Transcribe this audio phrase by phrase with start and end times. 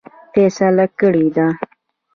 [0.31, 1.47] فیصله کړې ده.